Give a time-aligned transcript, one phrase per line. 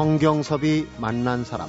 [0.00, 1.68] 성경섭이 만난 사람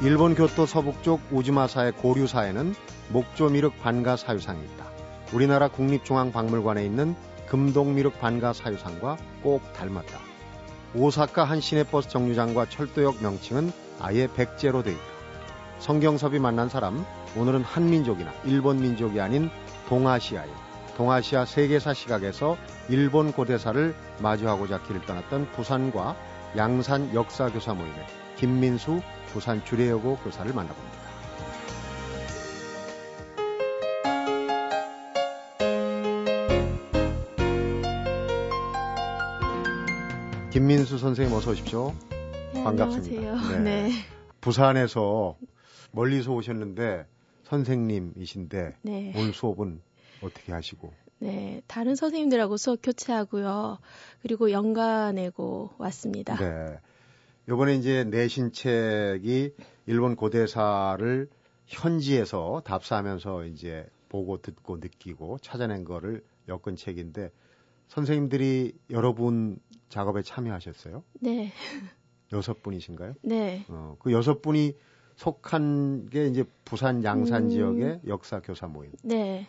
[0.00, 2.74] 일본 교토 서북쪽 우즈마사의 고류사에는
[3.10, 4.86] 목조미륵 반가 사유상이 있다.
[5.34, 7.14] 우리나라 국립중앙박물관에 있는
[7.48, 10.18] 금동미륵 반가 사유상과 꼭 닮았다.
[10.94, 15.02] 오사카 한 시내버스 정류장과 철도역 명칭은 아예 백제로 돼 있다.
[15.80, 17.04] 성경섭이 만난 사람,
[17.36, 19.50] 오늘은 한민족이나 일본 민족이 아닌
[19.90, 20.69] 동아시아에
[21.00, 22.58] 동아시아 세계사 시각에서
[22.90, 26.14] 일본 고대사를 마주하고자 길을 떠났던 부산과
[26.58, 29.00] 양산 역사교사 모임의 김민수
[29.32, 31.00] 부산 주례여고 교사를 만나봅니다.
[40.50, 41.94] 김민수 선생님 어서 오십시오.
[42.52, 43.48] 네, 반갑습니다.
[43.52, 43.58] 네.
[43.60, 43.90] 네.
[44.42, 45.38] 부산에서
[45.92, 47.06] 멀리서 오셨는데
[47.44, 49.14] 선생님이신데 네.
[49.16, 49.80] 오늘 수업은
[50.22, 50.92] 어떻게 하시고?
[51.18, 51.62] 네.
[51.66, 53.78] 다른 선생님들하고 수업 교체하고요.
[54.22, 56.36] 그리고 연가 내고 왔습니다.
[56.36, 56.78] 네.
[57.48, 59.54] 요번에 이제 내신 책이
[59.86, 61.28] 일본 고대사를
[61.66, 67.30] 현지에서 답사하면서 이제 보고 듣고 느끼고 찾아낸 거를 엮은 책인데
[67.88, 71.02] 선생님들이 여러분 작업에 참여하셨어요?
[71.20, 71.52] 네.
[72.32, 73.14] 여섯 분이신가요?
[73.22, 73.64] 네.
[73.68, 74.76] 어, 그 여섯 분이
[75.16, 77.48] 속한 게 이제 부산 양산 음.
[77.50, 78.92] 지역의 역사 교사 모임.
[79.02, 79.48] 네.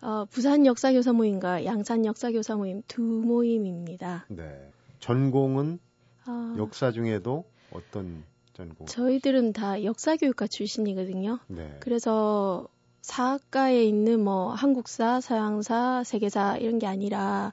[0.00, 4.26] 어, 부산 역사교사 모임과 양산 역사교사 모임 두 모임입니다.
[4.28, 4.70] 네.
[5.00, 5.78] 전공은
[6.26, 8.86] 어, 역사 중에도 어떤 전공?
[8.86, 11.38] 저희들은 다 역사교육과 출신이거든요.
[11.48, 11.76] 네.
[11.80, 12.68] 그래서
[13.02, 17.52] 사학과에 있는 뭐 한국사, 서양사, 세계사 이런 게 아니라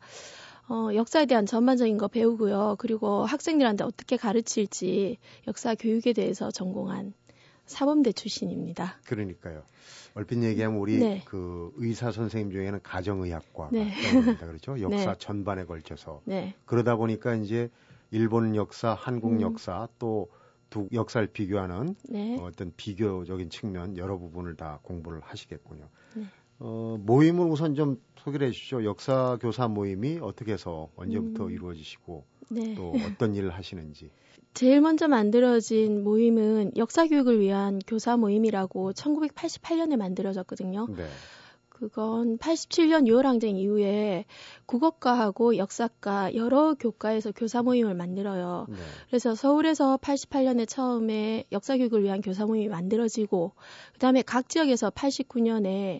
[0.67, 2.75] 어, 역사에 대한 전반적인 거 배우고요.
[2.79, 7.13] 그리고 학생들한테 어떻게 가르칠지 역사 교육에 대해서 전공한
[7.65, 8.99] 사범대 출신입니다.
[9.05, 9.63] 그러니까요.
[10.13, 11.21] 얼핏 얘기하면 우리 네.
[11.25, 13.91] 그 의사 선생님 중에는 가정의학과가 네.
[14.39, 14.79] 그렇죠?
[14.81, 15.17] 역사 네.
[15.17, 16.55] 전반에 걸쳐서 네.
[16.65, 17.69] 그러다 보니까 이제
[18.11, 19.41] 일본 역사, 한국 음.
[19.41, 20.29] 역사 또
[20.69, 22.37] 두 역사를 비교하는 네.
[22.41, 25.87] 어떤 비교적인 측면 여러 부분을 다 공부를 하시겠군요.
[26.15, 26.23] 네.
[26.59, 28.83] 어, 모임을 우선 좀 소개를 해주시죠.
[28.83, 31.51] 역사 교사 모임이 어떻게 해서 언제부터 음.
[31.51, 32.75] 이루어지시고 네.
[32.75, 34.11] 또 어떤 일을 하시는지.
[34.55, 40.87] 제일 먼저 만들어진 모임은 역사 교육을 위한 교사 모임이라고 1988년에 만들어졌거든요.
[40.95, 41.03] 네.
[41.67, 44.23] 그건 87년 6월 항쟁 이후에
[44.65, 48.67] 국어과하고 역사과 여러 교과에서 교사 모임을 만들어요.
[48.69, 48.75] 네.
[49.09, 53.51] 그래서 서울에서 88년에 처음에 역사 교육을 위한 교사 모임이 만들어지고
[53.91, 55.99] 그다음에 각 지역에서 89년에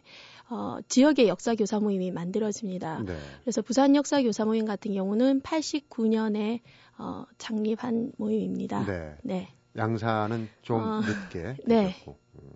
[0.50, 3.04] 어, 지역의 역사 교사 모임이 만들어집니다.
[3.04, 3.18] 네.
[3.42, 6.62] 그래서 부산 역사 교사 모임 같은 경우는 89년에
[6.98, 8.86] 어, 창립한 모임입니다.
[8.86, 9.18] 네.
[9.24, 9.54] 네.
[9.76, 11.88] 양사는 좀 어, 늦게 네.
[11.88, 12.18] 되셨고.
[12.36, 12.50] 음.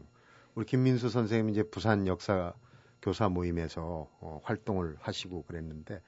[0.55, 2.53] 우리 김민수 선생님 이제 부산 역사
[3.01, 6.01] 교사 모임에서 어, 활동을 하시고 그랬는데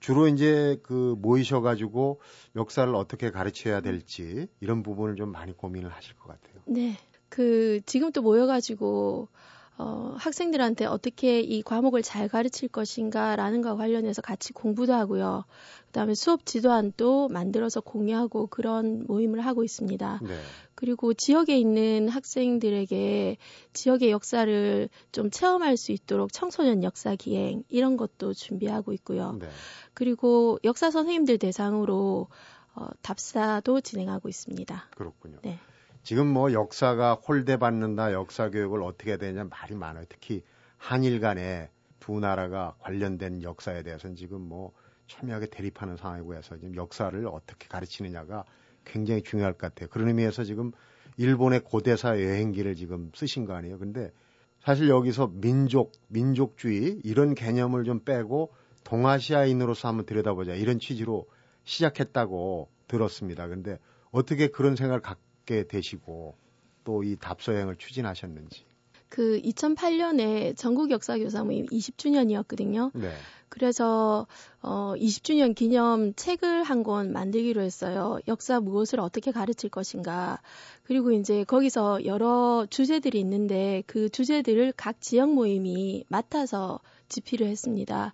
[0.00, 2.20] 주로 이제 그 모이셔가지고
[2.56, 6.60] 역사를 어떻게 가르쳐야 될지 이런 부분을 좀 많이 고민을 하실 것 같아요.
[6.66, 6.96] 네.
[7.28, 9.28] 그 지금 또 모여가지고
[9.76, 15.44] 어, 학생들한테 어떻게 이 과목을 잘 가르칠 것인가라는 것과 관련해서 같이 공부도 하고요.
[15.86, 20.20] 그다음에 수업 지도안도 만들어서 공유하고 그런 모임을 하고 있습니다.
[20.22, 20.38] 네.
[20.76, 23.36] 그리고 지역에 있는 학생들에게
[23.72, 29.36] 지역의 역사를 좀 체험할 수 있도록 청소년 역사 기행 이런 것도 준비하고 있고요.
[29.40, 29.48] 네.
[29.92, 32.28] 그리고 역사 선생님들 대상으로
[32.76, 34.88] 어, 답사도 진행하고 있습니다.
[34.96, 35.38] 그렇군요.
[35.42, 35.58] 네.
[36.04, 40.04] 지금 뭐 역사가 홀대받는다, 역사 교육을 어떻게 되냐 말이 많아요.
[40.08, 40.42] 특히
[40.76, 44.72] 한일 간에 두 나라가 관련된 역사에 대해서는 지금 뭐
[45.06, 48.44] 첨예하게 대립하는 상황이고 해서 지금 역사를 어떻게 가르치느냐가
[48.84, 49.88] 굉장히 중요할 것 같아요.
[49.88, 50.72] 그런 의미에서 지금
[51.16, 53.78] 일본의 고대사 여행기를 지금 쓰신 거 아니에요.
[53.78, 54.12] 근데
[54.60, 58.52] 사실 여기서 민족, 민족주의 이런 개념을 좀 빼고
[58.84, 61.26] 동아시아인으로서 한번 들여다보자 이런 취지로
[61.64, 63.48] 시작했다고 들었습니다.
[63.48, 63.78] 근데
[64.10, 66.36] 어떻게 그런 생각을 갖 게 되시고
[66.84, 68.64] 또 이 답서행을 추진하셨는지.
[69.08, 72.90] 그 2008년에 전국 역사 교사 모임 20주년이었거든요.
[72.94, 73.12] 네.
[73.48, 74.26] 그래서
[74.60, 78.18] 어 20주년 기념 책을 한 권 만들기로 했어요.
[78.26, 80.40] 역사 무엇을 어떻게 가르칠 것인가.
[80.82, 88.12] 그리고 이제 거기서 여러 주제들이 있는데 그 주제들을 각 지역 모임이 맡아서 집필을 했습니다.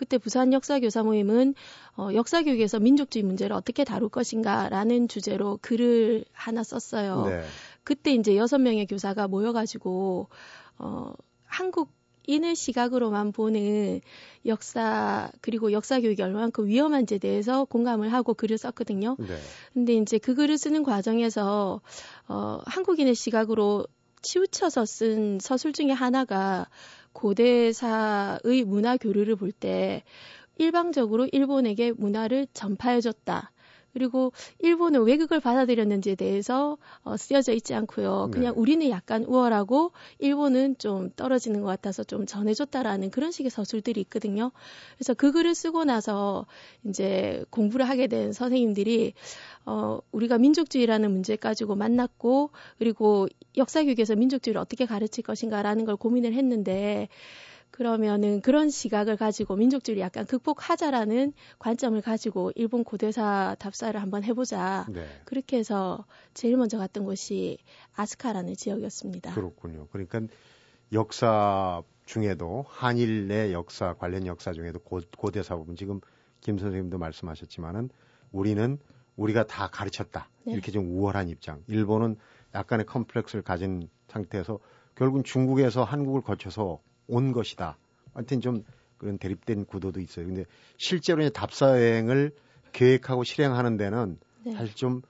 [0.00, 1.54] 그때 부산 역사교사 모임은
[1.98, 7.26] 어, 역사 교육에서 민족주의 문제를 어떻게 다룰 것인가라는 주제로 글을 하나 썼어요.
[7.26, 7.42] 네.
[7.84, 10.28] 그때 이제 여섯 명의 교사가 모여가지고
[10.78, 11.12] 어,
[11.44, 11.90] 한국
[12.26, 14.00] 인의 시각으로만 보는
[14.46, 19.16] 역사 그리고 역사 교육이 얼마만큼 위험한지에 대해서 공감을 하고 글을 썼거든요.
[19.18, 19.36] 네.
[19.74, 21.82] 근데 이제 그 글을 쓰는 과정에서
[22.26, 23.84] 어, 한국인의 시각으로
[24.22, 26.68] 치우쳐서 쓴 서술 중에 하나가
[27.12, 30.02] 고대사의 문화 교류를 볼 때
[30.58, 33.52] 일방적으로 일본에게 문화를 전파해줬다.
[33.92, 38.30] 그리고 일본은 왜 그걸 받아들였는지에 대해서 어, 쓰여져 있지 않고요.
[38.32, 38.60] 그냥 네.
[38.60, 44.52] 우리는 약간 우월하고 일본은 좀 떨어지는 것 같아서 좀 전해줬다라는 그런 식의 서술들이 있거든요.
[44.96, 46.46] 그래서 그 글을 쓰고 나서
[46.84, 49.14] 이제 공부를 하게 된 선생님들이
[49.66, 56.34] 어, 우리가 민족주의라는 문제 가지고 만났고 그리고 역사 교육에서 민족주의를 어떻게 가르칠 것인가라는 걸 고민을
[56.34, 57.08] 했는데
[57.80, 64.84] 그러면은 그런 시각을 가지고 민족주의를 약간 극복하자라는 관점을 가지고 일본 고대사 답사를 한번 해보자.
[64.90, 65.06] 네.
[65.24, 66.04] 그렇게 해서
[66.34, 67.56] 제일 먼저 갔던 곳이
[67.94, 69.32] 아스카라는 지역이었습니다.
[69.32, 69.86] 그렇군요.
[69.92, 70.20] 그러니까
[70.92, 76.02] 역사 중에도 한일 내 역사 관련 역사 중에도 고, 고대사 부분 지금
[76.42, 77.88] 김 선생님도 말씀하셨지만은
[78.30, 78.78] 우리는
[79.16, 80.52] 우리가 다 가르쳤다 네.
[80.52, 81.64] 이렇게 좀 우월한 입장.
[81.66, 82.16] 일본은
[82.54, 84.58] 약간의 컴플렉스를 가진 상태에서
[84.96, 87.76] 결국은 중국에서 한국을 거쳐서 온 것이다.
[88.14, 88.64] 하여튼 좀
[88.98, 90.26] 그런 대립된 구도도 있어요.
[90.26, 90.44] 근데
[90.76, 92.32] 실제로 이제 답사 여행을
[92.72, 94.52] 계획하고 실행하는 데는 네.
[94.52, 95.02] 사실 좀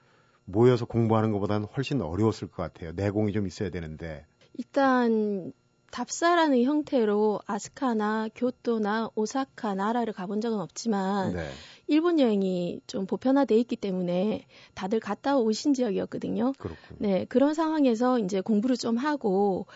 [0.45, 2.91] 모여서 공부하는 것보다는 훨씬 어려웠을 것 같아요.
[2.93, 4.25] 내공이 좀 있어야 되는데.
[4.57, 5.53] 일단
[5.91, 11.49] 답사라는 형태로 아스카나 교토나 오사카 나라를 가본 적은 없지만 네.
[11.87, 16.53] 일본 여행이 좀 보편화돼 있기 때문에 다들 갔다 오신 지역이었거든요.
[16.57, 16.97] 그렇군요.
[16.99, 19.67] 네, 그런 상황에서 이제 공부를 좀 하고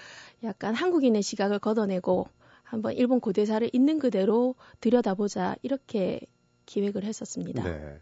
[0.45, 2.27] 약간 한국인의 시각을 걷어내고
[2.63, 6.21] 한번 일본 고대사를 있는 그대로 들여다보자 이렇게
[6.65, 7.63] 기획을 했었습니다.
[7.63, 7.99] 네.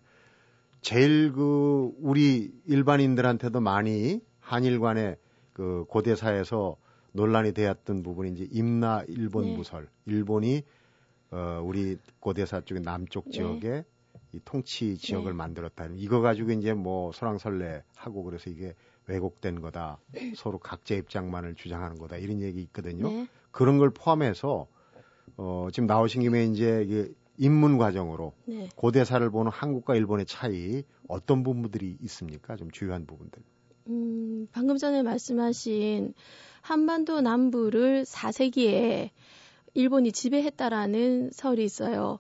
[0.81, 5.17] 제일 그 우리 일반인들한테도 많이 한일 간의
[5.53, 6.77] 그 고대사에서
[7.13, 9.55] 논란이 되었던 부분이 이제 임나 일본 네.
[9.55, 9.87] 부설.
[10.05, 10.63] 일본이
[11.31, 13.31] 어 우리 고대사 쪽의 남쪽 네.
[13.31, 13.83] 지역에
[14.33, 15.37] 이 통치 지역을 네.
[15.37, 15.87] 만들었다.
[15.95, 18.75] 이거 가지고 이제 뭐 소랑설레 하고 그래서 이게
[19.07, 19.99] 왜곡된 거다.
[20.35, 22.17] 서로 각자 입장만을 주장하는 거다.
[22.17, 23.09] 이런 얘기 있거든요.
[23.09, 23.27] 네.
[23.51, 24.67] 그런 걸 포함해서
[25.37, 28.69] 어, 지금 나오신 김에 이제 그 입문 과정으로 네.
[28.75, 32.55] 고대사를 보는 한국과 일본의 차이 어떤 부분들이 있습니까?
[32.55, 33.41] 좀 주요한 부분들.
[33.87, 36.13] 음, 방금 전에 말씀하신
[36.61, 39.09] 한반도 남부를 4세기에
[39.73, 42.19] 일본이 지배했다라는 설이 있어요.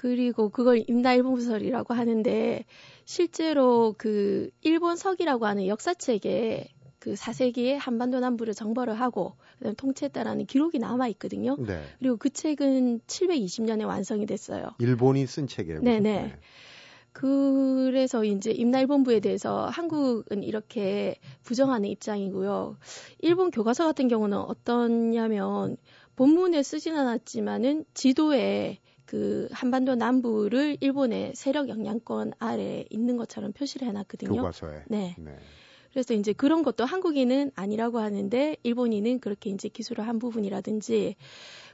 [0.00, 2.64] 그리고 그걸 임나일본부설이라고 하는데
[3.04, 6.68] 실제로 그 일본석이라고 하는 역사책에
[6.98, 11.54] 그 4세기에 한반도 남부를 정벌을 하고 그다음 통치했다라는 기록이 남아 있거든요.
[11.58, 11.82] 네.
[11.98, 14.70] 그리고 그 책은 720년에 완성이 됐어요.
[14.78, 15.82] 일본이 쓴 책이에요.
[15.82, 16.00] 네네.
[16.00, 16.38] 네.
[17.12, 22.78] 그래서 이제 임나일본부에 대해서 한국은 이렇게 부정하는 입장이고요.
[23.18, 25.76] 일본 교과서 같은 경우는 어떠냐면
[26.16, 28.78] 본문에 쓰진 않았지만은 지도에
[29.10, 34.30] 그 한반도 남부를 일본의 세력 영향권 아래 있는 것처럼 표시를 해놨거든요.
[34.30, 34.84] 교과서에.
[34.86, 35.16] 네.
[35.18, 35.36] 네.
[35.90, 41.16] 그래서 이제 그런 것도 한국인은 아니라고 하는데 일본인은 그렇게 이제 기술을 한 부분이라든지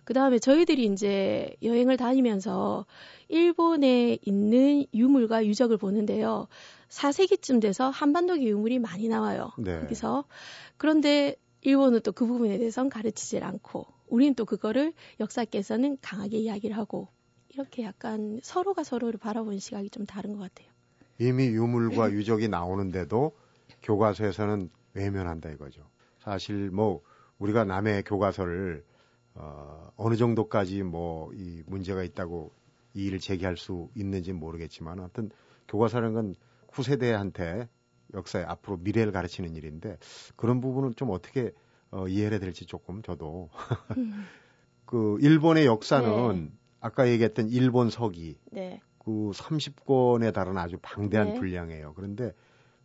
[0.04, 2.86] 그 다음에 저희들이 이제 여행을 다니면서
[3.28, 6.48] 일본에 있는 유물과 유적을 보는데요.
[6.88, 9.52] 4세기쯤 돼서 한반도계 유물이 많이 나와요.
[9.58, 9.80] 네.
[9.80, 10.24] 거기서.
[10.78, 17.08] 그런데 일본은 또 그 부분에 대해서는 가르치질 않고 우리는 또 그거를 역사께서는 강하게 이야기를 하고
[17.56, 20.68] 이렇게 약간 서로가 서로를 바라보는 시각이 좀 다른 것 같아요.
[21.18, 22.14] 이미 유물과 네.
[22.14, 23.32] 유적이 나오는데도
[23.82, 25.82] 교과서에서는 외면한다 이거죠.
[26.18, 27.02] 사실 뭐
[27.38, 28.84] 우리가 남의 교과서를
[29.34, 32.52] 어, 어느 정도까지 뭐 이 문제가 있다고
[32.94, 35.30] 이의를 제기할 수 있는지 모르겠지만 하여튼
[35.68, 36.34] 교과서라는 건
[36.72, 37.68] 후세대한테
[38.14, 39.98] 역사의 앞으로 미래를 가르치는 일인데
[40.36, 41.52] 그런 부분은 좀 어떻게
[41.90, 43.48] 어, 이해를 해야 될지 조금 저도
[43.96, 44.26] 음.
[44.84, 46.65] 그 일본의 역사는 네.
[46.86, 48.80] 아까 얘기했던 일본 서기 네.
[48.98, 51.34] 그 30권에 달하는 아주 방대한 네.
[51.34, 51.94] 분량이에요.
[51.94, 52.32] 그런데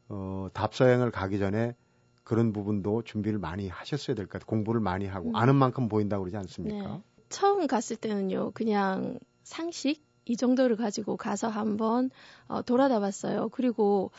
[0.09, 1.75] 어, 답사행을 가기 전에
[2.23, 4.45] 그런 부분도 준비를 많이 하셨어야 될 것 같아요.
[4.47, 5.35] 공부를 많이 하고 음.
[5.35, 6.87] 아는 만큼 보인다고 그러지 않습니까?
[6.97, 7.01] 네.
[7.29, 12.09] 처음 갔을 때는요, 그냥 상식 이 정도를 가지고 가서 한번
[12.47, 13.49] 어, 돌아다 봤어요.
[13.49, 14.11] 그리고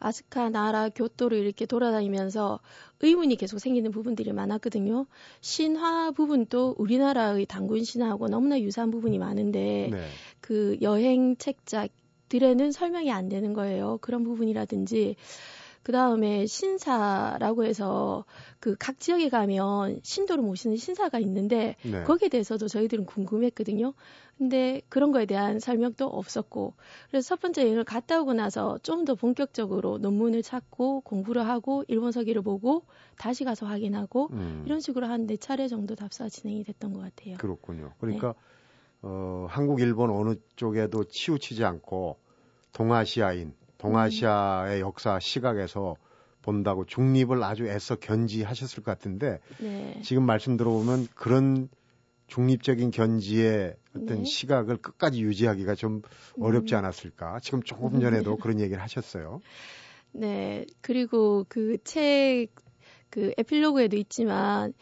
[0.00, 2.58] 아스카 나라 교토를 이렇게 돌아다니면서
[3.00, 5.06] 의문이 계속 생기는 부분들이 많았거든요.
[5.40, 10.06] 신화 부분도 우리나라의 단군 신화하고 너무나 유사한 부분이 많은데 네.
[10.40, 11.86] 그 여행 책자
[12.28, 13.98] 들에는 설명이 안 되는 거예요.
[14.00, 15.16] 그런 부분이라든지
[15.82, 18.24] 그 다음에 신사라고 해서
[18.60, 22.02] 그 각 지역에 가면 신도를 모시는 신사가 있는데 네.
[22.04, 23.94] 거기에 대해서도 저희들은 궁금했거든요.
[24.38, 26.74] 근데 그런 거에 대한 설명도 없었고
[27.10, 32.12] 그래서 첫 번째 여행을 갔다 오고 나서 좀 더 본격적으로 논문을 찾고 공부를 하고 일본
[32.12, 32.84] 서기를 보고
[33.18, 34.62] 다시 가서 확인하고 음.
[34.66, 37.36] 이런 식으로 한 네 차례 정도 답사 진행이 됐던 것 같아요.
[37.38, 37.92] 그렇군요.
[38.00, 38.34] 그러니까 네.
[39.02, 42.18] 어, 한국, 일본 어느 쪽에도 치우치지 않고
[42.72, 45.96] 동아시아인 동아시아의 역사 시각에서
[46.42, 50.00] 본다고 중립을 아주 애써 견지하셨을 것 같은데 네.
[50.02, 51.68] 지금 말씀 들어보면 그런
[52.28, 54.24] 중립적인 견지의 어떤 네.
[54.24, 56.02] 시각을 끝까지 유지하기가 좀
[56.40, 57.40] 어렵지 않았을까.
[57.40, 59.40] 지금 조금 전에도 그런 얘기를 하셨어요.
[60.12, 60.64] 네.
[60.80, 62.48] 그리고 그 책,
[63.10, 64.72] 그 에필로그에도 있지만,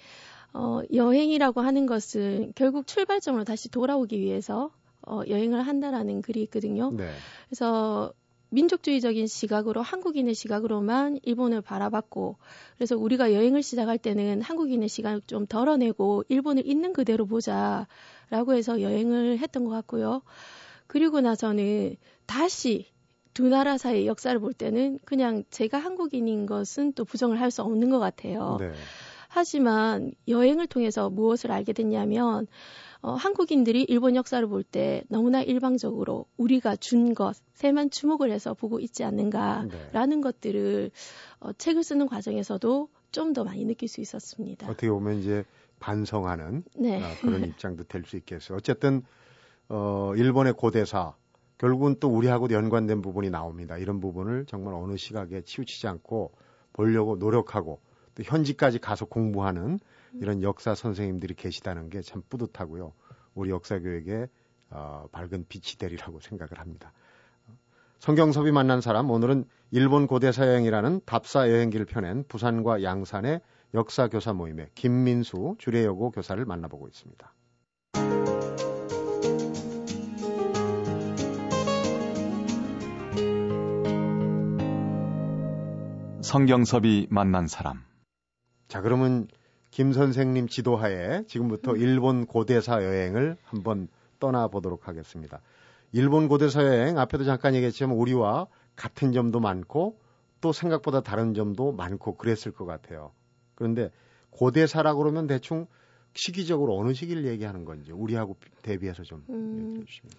[0.53, 4.71] 어, 여행이라고 하는 것은 결국 출발점으로 다시 돌아오기 위해서
[5.07, 6.91] 어, 여행을 한다라는 글이 있거든요.
[6.91, 7.11] 네.
[7.49, 8.13] 그래서
[8.51, 12.37] 민족주의적인 시각으로 한국인의 시각으로만 일본을 바라봤고
[12.77, 19.39] 그래서 우리가 여행을 시작할 때는 한국인의 시각을 좀 덜어내고 일본을 있는 그대로 보자라고 해서 여행을
[19.39, 20.23] 했던 것 같고요.
[20.87, 22.87] 그리고 나서는 다시
[23.35, 27.91] 두 나라 사이의 역사를 볼 때는 그냥 제가 한국인인 것은 또 부정을 할 수 없는
[27.91, 28.57] 것 같아요.
[28.59, 28.73] 네.
[29.29, 32.47] 하지만 여행을 통해서 무엇을 알게 됐냐면
[33.01, 39.05] 어, 한국인들이 일본 역사를 볼 때 너무나 일방적으로 우리가 준 것에만 주목을 해서 보고 있지
[39.05, 39.71] 않는가라는
[40.09, 40.21] 네.
[40.21, 40.91] 것들을
[41.41, 44.67] 어, 책을 쓰는 과정에서도 좀 더 많이 느낄 수 있었습니다.
[44.69, 45.45] 어떻게 보면 이제
[45.81, 47.03] 반성하는 네.
[47.03, 48.59] 아, 그런 입장도 될 수 있겠어요.
[48.59, 49.03] 어쨌든
[49.69, 51.15] 어, 일본의 고대사
[51.59, 53.79] 결국은 또 우리하고 연관된 부분이 나옵니다.
[53.79, 56.33] 이런 부분을 정말 어느 시각에 치우치지 않고
[56.73, 57.81] 보려고 노력하고
[58.15, 59.79] 또 현지까지 가서 공부하는
[60.15, 62.93] 이런 역사 선생님들이 계시다는 게 참 뿌듯하고요.
[63.35, 64.29] 우리 역사 교육에
[64.71, 66.93] 어, 밝은 빛이 되리라고 생각을 합니다.
[67.99, 73.41] 성경섭이 만난 사람 오늘은 일본 고대사 여행이라는 답사 여행기를 펴낸 부산과 양산의
[73.75, 77.35] 역사 교사 모임의 김민수 주례여고 교사를 만나보고 있습니다.
[86.23, 87.83] 성경섭이 만난 사람.
[88.69, 89.29] 자, 그러면
[89.71, 95.41] 김 선생님 지도하에 지금부터 일본 고대사 여행을 한번 떠나보도록 하겠습니다.
[95.93, 98.47] 일본 고대사 여행 앞에도 잠깐 얘기했지만 우리와
[98.77, 99.99] 같은 점도 많고
[100.41, 103.13] 또 생각보다 다른 점도 많고 그랬을 것 같아요.
[103.55, 103.91] 그런데
[104.31, 105.67] 고대사라고 그러면 대충
[106.15, 109.71] 시기적으로 어느 시기를 얘기하는 건지 우리하고 대비해서 좀 음.
[109.73, 110.13] 얘기해 주시면.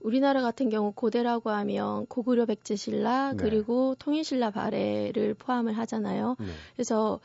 [0.00, 3.36] 우리나라 같은 경우 고대라고 하면 고구려 백제신라 네.
[3.36, 6.36] 그리고 통일신라 발해를 포함을 하잖아요.
[6.38, 6.46] 네.
[6.74, 7.20] 그래서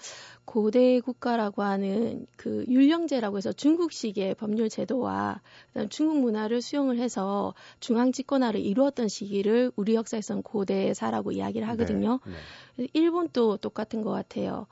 [0.45, 5.41] 고대 국가라고 하는 그 율령제라고 해서 중국식의 법률 제도와
[5.89, 12.19] 중국 문화를 수용을 해서 중앙 집권화를 이루었던 시기를 우리 역사에서는 고대사라고 이야기를 하거든요.
[12.25, 12.33] 네.
[12.77, 12.87] 네.
[12.93, 14.67] 일본도 똑같은 것 같아요.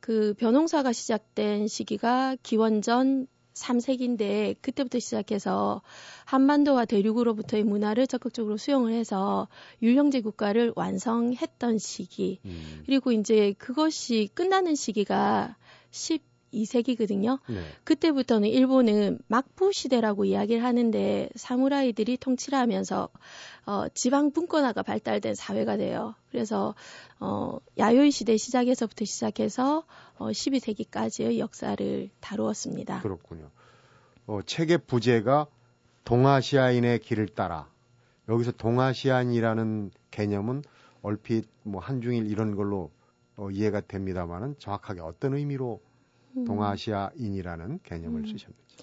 [0.00, 3.26] 그 변홍사가 시작된 시기가 기원전
[3.58, 5.82] 3세기인데 그때부터 시작해서
[6.24, 9.48] 한반도와 대륙으로부터의 문화를 적극적으로 수용을 해서
[9.82, 12.40] 율령제 국가를 완성했던 시기.
[12.44, 12.82] 음.
[12.86, 15.56] 그리고 이제 그것이 끝나는 시기가
[16.52, 17.40] 12세기거든요.
[17.48, 17.62] 네.
[17.84, 23.08] 그때부터는 일본은 막부 시대라고 이야기를 하는데 사무라이들이 통치를 하면서
[23.66, 26.14] 어, 지방 분권화가 발달된 사회가 돼요.
[26.30, 26.74] 그래서
[27.20, 29.84] 어, 야요이 시대 시작에서부터 시작해서
[30.18, 33.00] 어, 12세기까지의 역사를 다루었습니다.
[33.02, 33.50] 그렇군요.
[34.26, 35.46] 어, 책의 부제가
[36.04, 37.68] 동아시아인의 길을 따라
[38.28, 40.62] 여기서 동아시안이라는 개념은
[41.02, 42.90] 얼핏 뭐 한중일 이런 걸로
[43.36, 45.87] 어, 이해가 됩니다만은 정확하게 어떤 의미로 음.
[46.44, 48.26] 동아시아인이라는 개념을 음.
[48.26, 48.76] 쓰셨는지.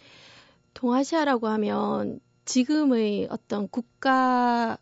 [0.73, 4.77] 동아시아라고 하면 지금의 어떤 국가를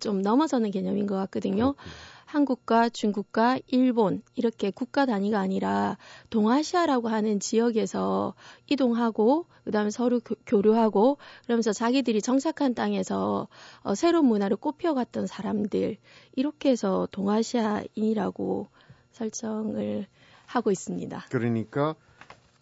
[0.00, 1.72] 좀 넘어서는 개념인 것 같거든요.
[1.72, 1.94] 그렇군요.
[2.26, 5.96] 한국과 중국과 일본 이렇게 국가 단위가 아니라
[6.28, 8.34] 동아시아라고 하는 지역에서
[8.66, 13.48] 이동하고 그다음에 서로 교, 류하고 그러면서 자기들이 정착한 땅에서
[13.82, 15.96] 어, 새로운 문화를 꽃피워갔던 사람들
[16.34, 18.68] 이렇게 해서 동아시아인이라고
[19.12, 20.06] 설정을
[20.46, 21.26] 하고 있습니다.
[21.30, 21.94] 그러니까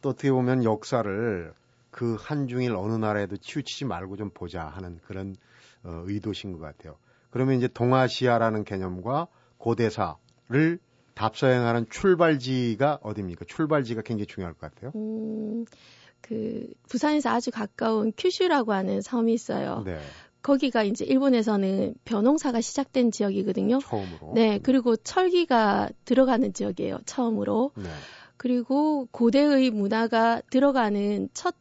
[0.00, 1.52] 또 어떻게 보면 역사를
[1.90, 5.36] 그 한중일 어느 나라에도 치우치지 말고 좀 보자 하는 그런
[5.84, 6.96] 어, 의도신 것 같아요.
[7.30, 10.78] 그러면 이제 동아시아라는 개념과 고대사를
[11.14, 13.44] 답사행하는 출발지가 어디입니까?
[13.46, 14.92] 출발지가 굉장히 중요할 것 같아요.
[14.96, 15.64] 음,
[16.20, 19.82] 그 부산에서 아주 가까운 큐슈라고 하는 섬이 있어요.
[19.84, 20.00] 네,
[20.44, 23.78] 거기가 이제 일본에서는 벼농사가 시작된 지역이거든요.
[23.78, 24.32] 처음으로.
[24.34, 26.98] 네, 그리고 철기가 들어가는 지역이에요.
[27.06, 27.72] 처음으로.
[27.76, 27.84] 네.
[28.36, 31.54] 그리고 고대의 문화가 들어가는 첫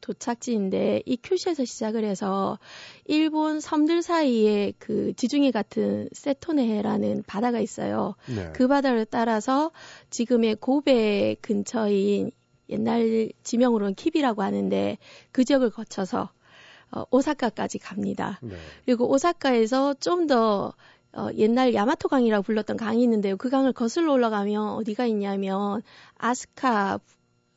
[0.00, 2.58] 도착지인데 이 큐슈에서 시작을 해서
[3.04, 8.14] 일본 섬들 사이에 그 지중해 같은 세토네해라는 바다가 있어요.
[8.26, 8.52] 네.
[8.54, 9.70] 그 바다를 따라서
[10.08, 12.30] 지금의 고베 근처인
[12.70, 14.96] 옛날 지명으로는 킵이라고 하는데
[15.30, 16.30] 그 지역을 거쳐서
[16.94, 18.38] 어, 오사카까지 갑니다.
[18.42, 18.54] 네.
[18.84, 20.72] 그리고 오사카에서 좀더
[21.16, 23.36] 어, 옛날 야마토 강이라고 불렀던 강이 있는데요.
[23.36, 25.82] 그 강을 거슬러 올라가면 어디가 있냐면
[26.18, 26.98] 아스카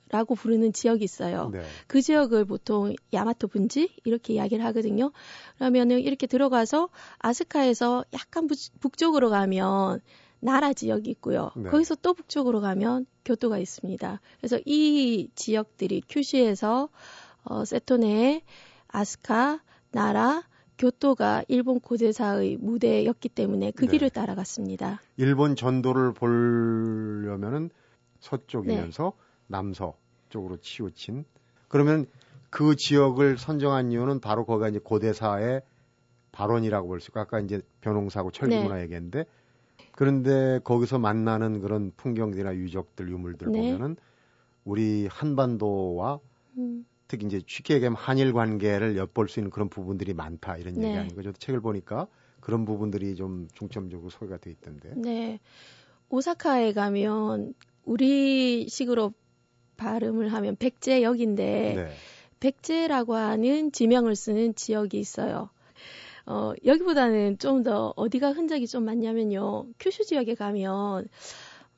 [0.10, 1.50] 라고 부르는 지역이 있어요.
[1.51, 1.62] 네.
[1.88, 5.12] 그 지역을 보통 야마토 분지 이렇게 이야기를 하거든요.
[5.58, 6.88] 그러면은 이렇게 들어가서
[7.20, 10.00] 아스카에서 약간 부- 북쪽으로 가면
[10.39, 11.51] 나라 지역이 있고요.
[11.58, 11.70] 네.
[11.70, 14.22] 거기서 또 북쪽으로 가면 교토가 있습니다.
[14.39, 16.88] 그래서 이 지역들이 큐슈에서
[17.44, 18.44] 어, 세토네,
[18.89, 20.44] 아스카, 나라,
[20.77, 23.91] 교토가 일본 고대사의 무대였기 때문에 그 네.
[23.91, 25.01] 길을 따라갔습니다.
[25.17, 27.70] 일본 전도를 보려면은
[28.20, 29.24] 서쪽이면서 네.
[29.48, 29.96] 남서
[30.29, 31.25] 쪽으로 치우친
[31.67, 32.06] 그러면
[32.50, 35.62] 그 지역을 선정한 이유는 바로 거기가 이제 고대사의
[36.32, 38.84] 발원이라고 볼 수 있고 아까 이제 변홍사고 철기문화 네.
[38.84, 39.25] 얘기했는데
[39.94, 43.60] 그런데 거기서 만나는 그런 풍경들이나 유적들 유물들 네.
[43.60, 43.96] 보면은
[44.63, 46.20] 우리 한반도와
[46.58, 50.88] 음, 특히 이제 쉽게 얘기하면 한일 관계를 엿볼 수 있는 그런 부분들이 많다 이런 네.
[50.88, 52.08] 얘기 아니고 저도 책을 보니까
[52.40, 54.94] 그런 부분들이 좀 중점적으로 소개가 돼 있던데.
[54.96, 55.40] 네.
[56.10, 59.14] 오사카에 가면 우리식으로
[59.78, 61.94] 발음을 하면 백제역인데 네.
[62.40, 65.50] 백제라고 하는 지명을 쓰는 지역이 있어요.
[66.26, 69.68] 어, 여기보다는 좀 더 어디가 흔적이 좀 많냐면요.
[69.80, 71.08] 큐슈 지역에 가면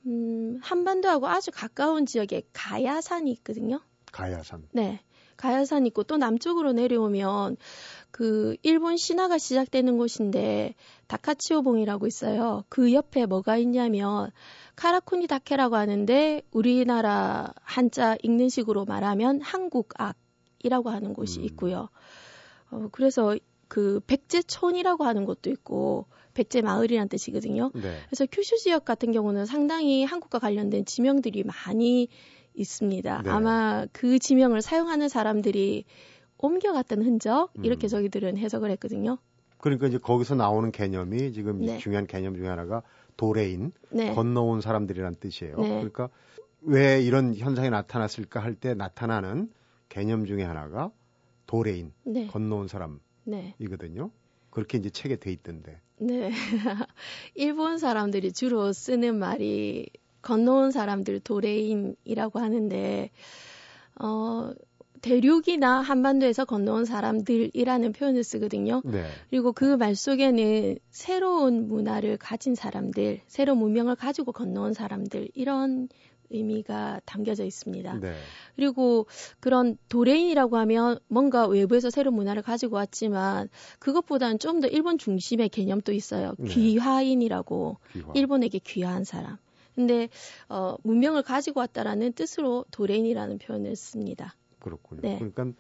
[0.06, 3.80] 음, 한반도하고 아주 가까운 지역에 가야산이 있거든요.
[4.12, 4.68] 가야산.
[4.72, 5.02] 네.
[5.40, 7.56] 가야산 있고 또 남쪽으로 내려오면
[8.12, 10.76] 그 일본 신화가 시작되는 곳인데
[11.08, 12.66] 다카치오봉이라고 있어요.
[12.68, 14.32] 그 옆에 뭐가 있냐면
[14.76, 21.46] 카라쿠니 다케라고 하는데 우리나라 한자 읽는 식으로 말하면 한국악이라고 하는 곳이 음.
[21.46, 21.88] 있고요.
[22.72, 23.38] 어, 그래서
[23.70, 27.72] 그 백제촌이라고 하는 곳도 있고 백제 마을이란 뜻이거든요.
[27.76, 27.98] 네.
[28.08, 32.10] 그래서 큐슈 지역 같은 경우는 상당히 한국과 관련된 지명들이 많이
[32.60, 33.22] 있습니다.
[33.24, 33.30] 네.
[33.30, 35.86] 아마 그 지명을 사용하는 사람들이
[36.38, 37.90] 옮겨갔던 흔적 이렇게 음.
[37.90, 39.18] 저희들은 해석을 했거든요.
[39.58, 41.78] 그러니까 이제 거기서 나오는 개념이 지금 네.
[41.78, 42.82] 중요한 개념 중에 하나가
[43.18, 45.58] 도래인, 네, 건너온 사람들이란 뜻이에요.
[45.58, 45.68] 네.
[45.70, 46.10] 그러니까
[46.62, 49.50] 왜 이런 현상이 나타났을까 할 때 나타나는
[49.90, 50.92] 개념 중에 하나가
[51.46, 54.04] 도래인, 네, 건너온 사람이거든요.
[54.06, 54.12] 네,
[54.50, 55.82] 그렇게 이제 책에 돼 있던데.
[55.98, 56.32] 네.
[57.36, 59.90] 일본 사람들이 주로 쓰는 말이
[60.22, 63.10] 건너온 사람들 도레인이라고 하는데
[64.02, 64.52] 어
[65.02, 68.82] 대륙이나 한반도에서 건너온 사람들이라는 표현을 쓰거든요.
[68.84, 69.06] 네.
[69.30, 75.88] 그리고 그 말 속에는 새로운 문화를 가진 사람들, 새로운 문명을 가지고 건너온 사람들 이런
[76.32, 78.00] 의미가 담겨져 있습니다.
[78.02, 78.14] 네.
[78.56, 79.08] 그리고
[79.40, 83.48] 그런 도레인이라고 하면 뭔가 외부에서 새로운 문화를 가지고 왔지만
[83.80, 86.34] 그것보다는 좀 더 일본 중심의 개념도 있어요.
[86.38, 86.50] 네.
[86.50, 88.12] 귀화인이라고 귀화.
[88.14, 89.38] 일본에게 귀화한 사람.
[89.76, 90.10] 근데
[90.48, 94.36] 어, 문명을 가지고 왔다라는 뜻으로 도레인이라는 표현을 씁니다.
[94.60, 95.02] 그렇군요.
[95.02, 95.16] 네.
[95.18, 95.52] 그러니까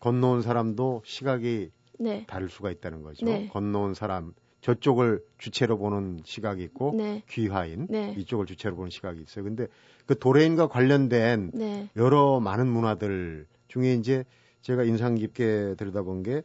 [0.00, 3.26] 건너온 사람도 시각이 네, 다를 수가 있다는 거죠.
[3.26, 3.48] 네.
[3.52, 8.14] 건너온 사람 저쪽을 주체로 보는 시각이 있고 네, 귀화인 네.
[8.16, 9.44] 이쪽을 주체로 보는 시각이 있어요.
[9.44, 9.66] 근데
[10.06, 14.24] 그 도래인과 관련된 네, 여러 많은 문화들 중에 이제
[14.62, 16.42] 제가 인상 깊게 들여다본 게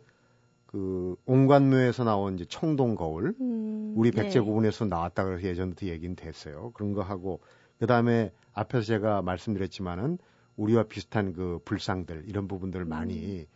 [0.75, 4.23] 그 온관묘에서 나온 이제 청동 거울 음, 우리 네.
[4.23, 6.71] 백제구분에서 나왔다 그래서 예전부터 얘기는 됐어요.
[6.73, 7.39] 그런 거 하고
[7.79, 10.17] 그다음에 앞에서 제가 말씀드렸지만은
[10.57, 12.89] 우리와 비슷한 그 불상들 이런 부분들을 음.
[12.89, 13.47] 많이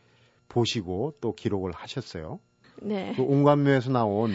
[0.48, 2.40] 보시고 또 기록을 하셨어요.
[2.82, 4.32] 네, 그 온관묘에서 나온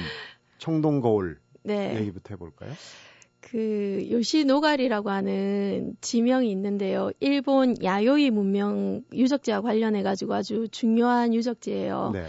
[0.59, 1.99] 청동 거울 네.
[1.99, 2.71] 얘기부터 해 볼까요?
[3.41, 7.13] 그 요시노가리라고 하는 지명이 있는데요.
[7.21, 12.11] 일본 야요이 문명 유적지와 관련해 가지고 아주 중요한 유적지예요.
[12.13, 12.27] 네.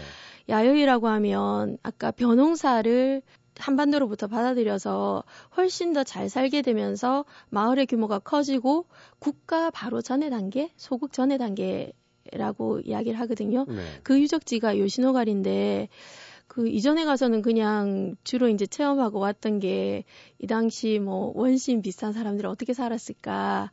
[0.48, 3.22] 야요이라고 하면 아까 변홍사를
[3.58, 5.24] 한반도로부터 받아들여서
[5.56, 8.86] 훨씬 더 잘 살게 되면서 마을의 규모가 커지고
[9.18, 13.64] 국가 바로 전의 단계, 소국 전의 단계라고 이야기를 하거든요.
[13.66, 13.82] 네.
[14.02, 15.88] 그 유적지가 요시노가리인데
[16.48, 20.04] 그 이전에 가서는 그냥 주로 이제 체험하고 왔던 게
[20.38, 23.72] 이 당시 뭐 원신 비슷한 사람들이 어떻게 살았을까.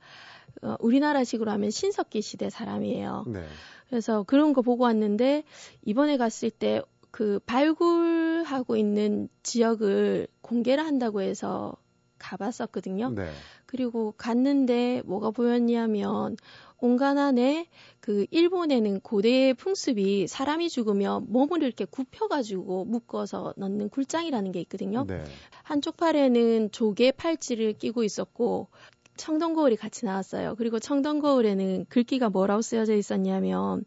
[0.61, 3.25] 어, 우리나라식으로 하면 신석기 시대 사람이에요.
[3.27, 3.45] 네.
[3.89, 5.43] 그래서 그런 거 보고 왔는데
[5.83, 6.81] 이번에 갔을 때
[7.13, 11.75] 그 발굴하고 있는 지역을 공개를 한다고 해서
[12.17, 13.11] 가봤었거든요.
[13.11, 13.29] 네.
[13.67, 16.37] 그리고 갔는데 뭐가 보였냐면
[16.79, 17.67] 온간 안에
[17.99, 25.05] 그 일본에는 고대의 풍습이 사람이 죽으면 몸을 이렇게 굽혀가지고 묶어서 넣는 굴장이라는 게 있거든요.
[25.05, 25.23] 네.
[25.61, 28.69] 한쪽 팔에는 조개 팔찌를 끼고 있었고
[29.17, 30.55] 청동거울이 같이 나왔어요.
[30.57, 33.85] 그리고 청동거울에는 글귀가 뭐라고 쓰여져 있었냐면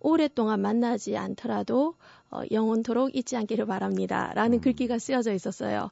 [0.00, 1.94] 오랫동안 만나지 않더라도
[2.30, 4.32] 어, 영원토록 잊지 않기를 바랍니다.
[4.34, 4.60] 라는 음.
[4.60, 5.90] 글귀가 쓰여져 있었어요.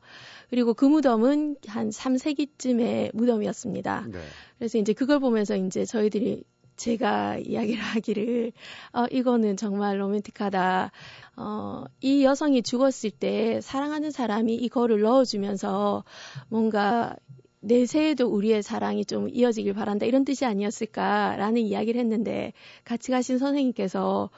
[0.51, 4.07] 그리고 그 무덤은 한 3세기쯤의 무덤이었습니다.
[4.13, 4.19] 네.
[4.59, 6.45] 그래서 이제 그걸 보면서 이제 저희들이
[6.77, 8.53] 제가 이야기를 하기를
[8.93, 10.91] 어 이거는 정말 로맨틱하다.
[11.37, 16.05] 어 이 여성이 죽었을 때 사랑하는 사람이 이 거를 넣어주면서
[16.49, 17.17] 뭔가
[17.67, 22.53] 내세에도 우리의 사랑이 좀 이어지길 바란다 이런 뜻이 아니었을까라는 이야기를 했는데
[22.85, 24.31] 같이 가신 선생님께서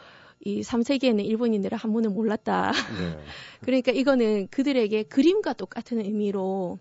[0.44, 2.72] 이 3세기에는 일본인들은 한문을 몰랐다.
[2.72, 3.18] 네.
[3.60, 6.78] 그러니까 이거는 그들에게 그림과 똑같은 의미로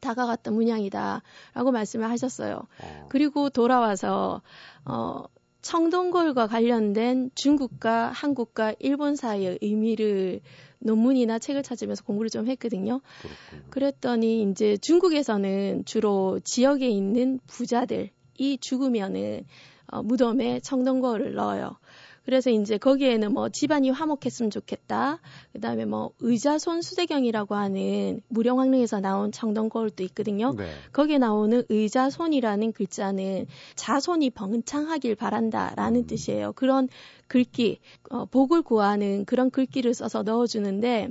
[0.00, 2.66] 다가갔던 문양이다라고 말씀을 하셨어요.
[2.82, 3.06] 어.
[3.08, 4.42] 그리고 돌아와서
[4.84, 5.24] 어
[5.62, 10.40] 청동골과 관련된 중국과 한국과 일본 사이의 의미를
[10.80, 13.00] 논문이나 책을 찾으면서 공부를 좀 했거든요.
[13.20, 13.70] 그렇군요.
[13.70, 19.44] 그랬더니 이제 중국에서는 주로 지역에 있는 부자들이 죽으면은
[19.88, 21.76] 어, 무덤에 청동거를 넣어요.
[22.26, 25.20] 그래서 이제 거기에는 뭐 집안이 화목했으면 좋겠다.
[25.52, 30.52] 그 다음에 뭐 의자손 수대경이라고 하는 무령왕릉에서 나온 청동 거울도 있거든요.
[30.52, 30.68] 네.
[30.92, 36.06] 거기에 나오는 의자손이라는 글자는 자손이 번창하길 바란다라는 음.
[36.08, 36.52] 뜻이에요.
[36.54, 36.88] 그런
[37.28, 37.78] 글귀,
[38.10, 41.10] 어, 복을 구하는 그런 글귀를 써서 넣어주는데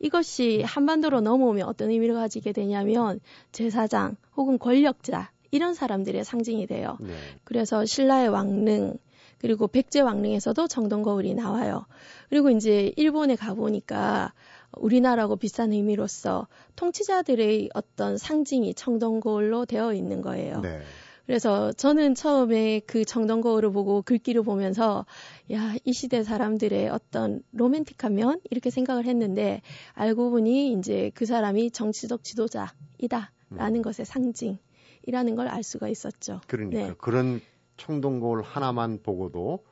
[0.00, 3.20] 이것이 한반도로 넘어오면 어떤 의미를 가지게 되냐면
[3.52, 6.98] 제사장 혹은 권력자 이런 사람들의 상징이 돼요.
[7.00, 7.14] 네.
[7.44, 8.98] 그래서 신라의 왕릉
[9.40, 11.86] 그리고 백제 왕릉에서도 정동거울이 나와요.
[12.28, 14.32] 그리고 이제 일본에 가보니까
[14.76, 20.60] 우리나라하고 비슷한 의미로서 통치자들의 어떤 상징이 청동거울로 되어 있는 거예요.
[20.60, 20.80] 네.
[21.26, 25.04] 그래서 저는 처음에 그 정동거울을 보고 글귀를 보면서
[25.52, 29.60] 야, 이 시대 사람들의 어떤 로맨틱한 면 이렇게 생각을 했는데
[29.92, 33.30] 알고 보니 이제 그 사람이 정치적 지도자이다라는
[33.76, 33.82] 음.
[33.82, 36.40] 것의 상징이라는 걸 알 수가 있었죠.
[36.46, 36.94] 그러니까 네.
[36.96, 37.42] 그런
[37.78, 39.64] 청동거울 하나만 보고도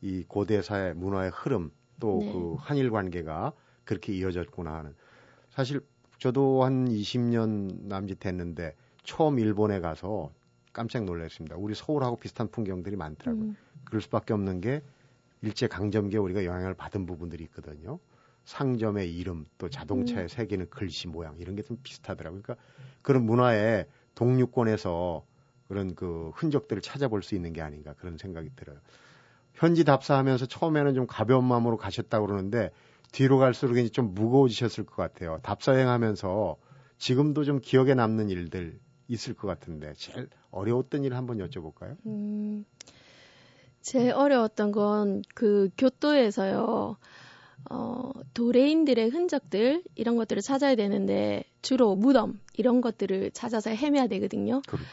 [0.00, 2.56] 이 고대사의 문화의 흐름 또그 네.
[2.58, 3.52] 한일 관계가
[3.84, 4.94] 그렇게 이어졌구나 하는
[5.50, 5.80] 사실
[6.18, 10.30] 저도 한 20년 남짓 됐는데 처음 일본에 가서
[10.72, 11.56] 깜짝 놀랐습니다.
[11.56, 13.44] 우리 서울하고 비슷한 풍경들이 많더라고요.
[13.44, 14.82] 음, 그럴 수밖에 없는 게
[15.42, 17.98] 일제 강점기에 우리가 영향을 받은 부분들이 있거든요.
[18.44, 20.28] 상점의 이름 또 자동차에 음.
[20.28, 22.42] 새기는 글씨 모양 이런 게 좀 비슷하더라고요.
[22.42, 22.64] 그러니까
[23.02, 25.24] 그런 문화에 동유권에서
[25.68, 28.78] 그런 그 흔적들을 찾아볼 수 있는 게 아닌가 그런 생각이 들어요.
[29.54, 32.70] 현지 답사하면서 처음에는 좀 가벼운 마음으로 가셨다고 그러는데
[33.12, 35.40] 뒤로 갈수록 이제 좀 무거워지셨을 것 같아요.
[35.42, 36.56] 답사행 하면서
[36.98, 38.78] 지금도 좀 기억에 남는 일들
[39.08, 41.96] 있을 것 같은데 제일 어려웠던 일 한번 여쭤볼까요?
[42.06, 42.64] 음,
[43.80, 46.96] 제일 어려웠던 건 그 교토에서요.
[47.70, 54.62] 어, 도레인들의 흔적들 이런 것들을 찾아야 되는데 주로 무덤 이런 것들을 찾아서 헤매야 되거든요.
[54.66, 54.86] 그렇죠.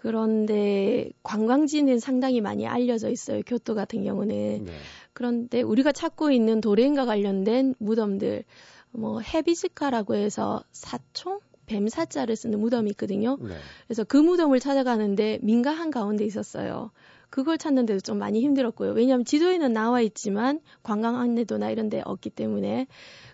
[0.00, 3.42] 그런데 관광지는 상당히 많이 알려져 있어요.
[3.44, 4.64] 교토 같은 경우는.
[4.64, 4.72] 네.
[5.12, 8.44] 그런데 우리가 찾고 있는 도레인과 관련된 무덤들,
[8.92, 13.36] 뭐 헤비스카라고 해서 사총, 뱀사자를 쓰는 무덤이 있거든요.
[13.42, 13.54] 네.
[13.86, 16.92] 그래서 그 무덤을 찾아가는데 민가 한 가운데 있었어요.
[17.28, 18.92] 그걸 찾는데도 좀 많이 힘들었고요.
[18.92, 22.86] 왜냐하면 지도에는 나와 있지만 관광 안내도나 이런 데 없기 때문에.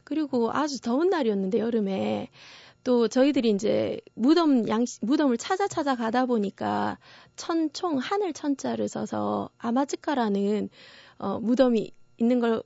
[0.02, 2.28] 그리고 아주 더운 날이었는데 여름에
[2.86, 6.98] 또 저희들이 이제 무덤 양 무덤을 찾아 찾아 가다 보니까
[7.34, 10.68] 천총 하늘 천자를 써서 아마즈카라는
[11.18, 12.62] 어, 무덤이 있는 걸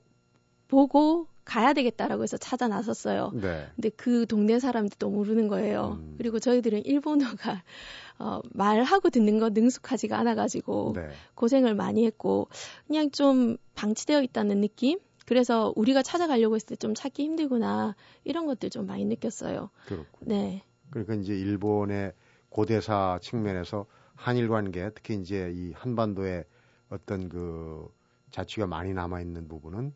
[0.67, 3.31] 보고 가야 되겠다라고 해서 찾아 나섰어요.
[3.33, 3.65] 네.
[3.75, 5.97] 근데 그 동네 사람들도 모르는 거예요.
[5.99, 6.13] 음.
[6.19, 7.63] 그리고 저희들은 일본어가
[8.19, 11.09] 어, 말하고 듣는 거 능숙하지가 않아가지고 네.
[11.33, 12.47] 고생을 많이 했고
[12.85, 14.99] 그냥 좀 방치되어 있다는 느낌.
[15.31, 19.69] 그래서 우리가 찾아가려고 했을 때 좀 찾기 힘들구나 이런 것들 좀 많이 느꼈어요.
[19.85, 20.35] 그렇군요.
[20.35, 22.11] 네, 그러니까 이제 일본의
[22.49, 26.43] 고대사 측면에서 한일 관계, 특히 이제 이 한반도에
[26.89, 27.87] 어떤 그
[28.31, 29.93] 자취가 많이 남아 있는 부분은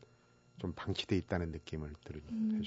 [0.60, 2.64] 좀 방치돼 있다는 느낌을 들은 음.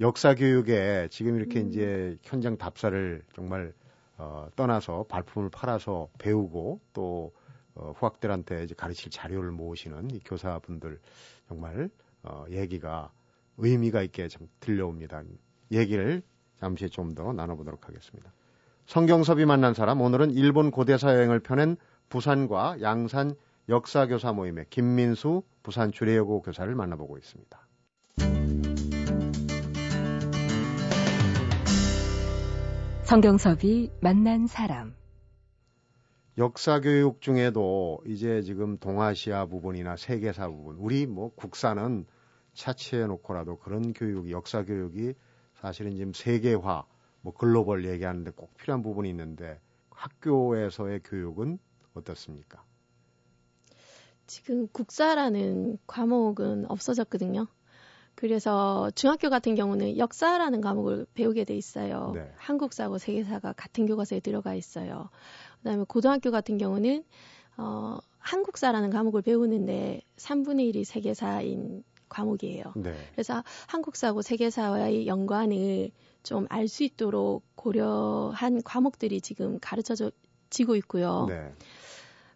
[0.00, 1.68] 역사 교육에 지금 이렇게 음.
[1.68, 3.74] 이제 현장 답사를 정말
[4.16, 7.34] 어, 떠나서 발품을 팔아서 배우고 또
[7.74, 10.98] 어, 후학들한테 이제 가르칠 자료를 모으시는 이 교사분들
[11.48, 11.90] 정말
[12.26, 13.10] 어, 얘기가
[13.58, 15.22] 의미가 있게 좀 들려옵니다.
[15.72, 16.22] 얘기를
[16.58, 18.32] 잠시 좀 더 나눠보도록 하겠습니다.
[18.86, 21.76] 성경섭이 만난 사람 오늘은 일본 고대사 여행을 펴낸
[22.08, 23.34] 부산과 양산
[23.68, 27.66] 역사교사 모임의 김민수 부산 주례여고 교사를 만나보고 있습니다.
[33.02, 34.94] 성경섭이 만난 사람.
[36.38, 42.04] 역사 교육 중에도 이제 지금 동아시아 부분이나 세계사 부분, 우리 뭐 국사는
[42.56, 45.14] 차치해 놓고라도 그런 교육, 역사 교육이
[45.54, 46.84] 사실은 지금 세계화,
[47.20, 51.58] 뭐 글로벌 얘기하는데 꼭 필요한 부분이 있는데 학교에서의 교육은
[51.94, 52.64] 어떻습니까?
[54.26, 57.46] 지금 국사라는 과목은 없어졌거든요.
[58.14, 62.12] 그래서 중학교 같은 경우는 역사라는 과목을 배우게 돼 있어요.
[62.14, 62.32] 네.
[62.36, 65.10] 한국사하고 세계사가 같은 교과서에 들어가 있어요.
[65.58, 67.04] 그다음에 고등학교 같은 경우는
[67.58, 72.64] 어, 한국사라는 과목을 배우는데 3분의 1이 세계사인 과목이에요.
[72.76, 72.94] 네.
[73.12, 75.90] 그래서 한국사하고 세계사와의 연관을
[76.22, 81.26] 좀 알 수 있도록 고려한 과목들이 지금 가르쳐지고 있고요.
[81.28, 81.52] 네.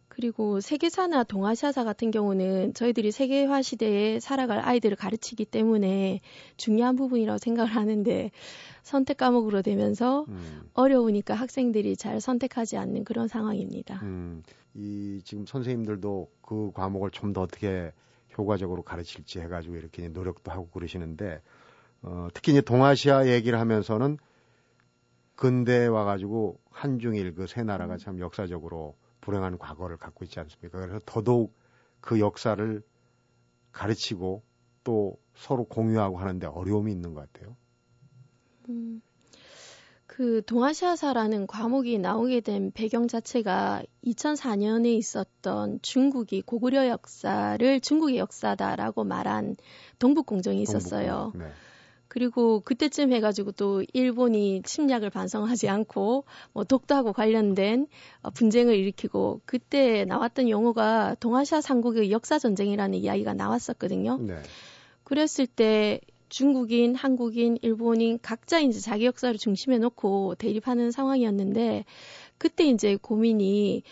[0.09, 6.21] 그리고 세계사나 동아시아사 같은 경우는 저희들이 세계화 시대에 살아갈 아이들을 가르치기 때문에
[6.57, 8.31] 중요한 부분이라고 생각을 하는데
[8.83, 10.69] 선택 과목으로 되면서 음.
[10.75, 14.01] 어려우니까 학생들이 잘 선택하지 않는 그런 상황입니다.
[14.03, 14.43] 음,
[14.75, 17.93] 이 지금 선생님들도 그 과목을 좀 더 어떻게
[18.41, 21.43] 효과적으로 가르칠지 해가지고 이렇게 노력도 하고 그러시는데
[22.03, 24.19] 어, 특히 이제 동아시아 얘기를 하면서는
[25.37, 30.79] 근대에 와가지고 한중일 그 세 나라가 참 역사적으로 불행한 과거를 갖고 있지 않습니까?
[30.81, 31.55] 그래서 더더욱
[32.01, 32.83] 그 역사를
[33.73, 34.43] 가르치고
[34.85, 37.57] 또 서로 공유하고 하는데 어려움이 있는 것 같아요.
[38.69, 39.01] 음,
[40.21, 49.57] 그 동아시아사라는 과목이 나오게 된 배경 자체가 2004년에 있었던 중국이 고구려 역사를 중국의 역사다라고 말한
[49.99, 51.33] 동북공정이 있었어요.
[51.33, 51.55] 동북공정, 네.
[52.09, 57.87] 그리고 그때쯤 해가지고 또 일본이 침략을 반성하지 않고 뭐 독도하고 관련된
[58.21, 64.19] 어, 분쟁을 일으키고 그때 나왔던 용어가 동아시아 삼국의 역사 전쟁이라는 이야기가 나왔었거든요.
[64.19, 64.35] 네.
[65.03, 71.85] 그랬을 때 중국인, 한국인, 일본인 각자 이제 자기 역사를 중심에 놓고 대립하는 상황이었는데
[72.39, 73.83] 그때 이제 고민이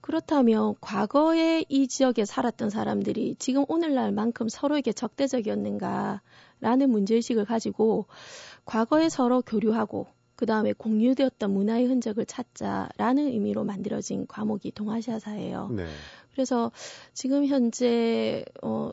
[0.00, 6.22] 그렇다면 과거에 이 지역에 살았던 사람들이 지금 오늘날만큼 서로에게 적대적이었는가
[6.60, 8.06] 라는 문제의식을 가지고
[8.64, 15.70] 과거에 서로 교류하고 그 다음에 공유되었던 문화의 흔적을 찾자라는 의미로 만들어진 과목이 동아시아사예요.
[15.76, 15.86] 네.
[16.32, 16.70] 그래서
[17.12, 18.92] 지금 현재 어,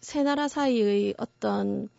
[0.00, 1.90] 세 나라 사이의 어떤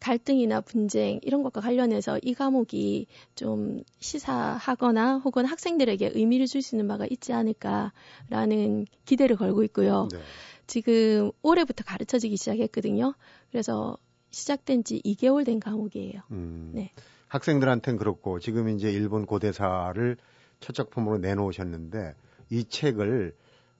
[0.00, 6.88] 갈등이나 분쟁 이런 것과 관련해서 이 과목이 좀 시사하거나 혹은 학생들에게 의미를 줄 수 있는
[6.88, 10.08] 바가 있지 않을까라는 기대를 걸고 있고요.
[10.12, 10.18] 네.
[10.66, 13.14] 지금 올해부터 가르쳐지기 시작했거든요.
[13.50, 13.96] 그래서
[14.30, 16.20] 시작된 지 2개월 된 과목이에요.
[16.30, 16.92] 음, 네.
[17.28, 20.16] 학생들한테는 그렇고 지금 이제 일본 고대사를
[20.60, 22.14] 첫 작품으로 내놓으셨는데
[22.50, 23.34] 이 책을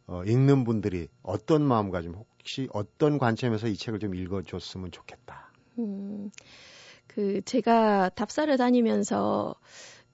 [0.07, 5.48] 어, 읽는 분들이 어떤 마음가짐 혹시 어떤 관점에서 이 책을 좀 읽어줬으면 좋겠다.
[5.79, 6.31] 음,
[7.07, 9.55] 그 제가 답사를 다니면서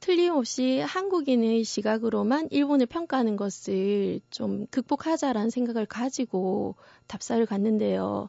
[0.00, 8.29] 틀림없이 한국인의 시각으로만 일본을 평가하는 것을 좀 극복하자라는 생각을 가지고 답사를 갔는데요.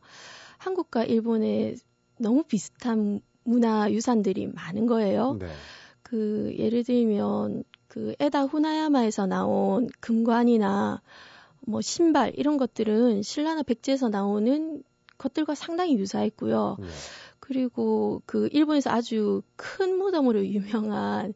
[0.57, 1.75] 한국과 일본의
[2.17, 5.37] 너무 비슷한 문화 유산들이 많은 거예요.
[5.39, 5.47] 네.
[6.01, 11.01] 그 예를 들면 그 에다 후나야마에서 나온 금관이나
[11.61, 14.83] 뭐 신발 이런 것들은 신라나 백제에서 나오는
[15.17, 16.77] 것들과 상당히 유사했고요.
[16.79, 16.87] 네.
[17.47, 21.35] 그리고 그 일본에서 아주 큰 무덤으로 유명한